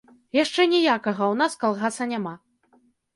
Яшчэ 0.43 0.63
ніякага 0.71 1.21
ў 1.31 1.35
нас 1.41 1.57
калгаса 1.65 2.07
няма. 2.15 2.33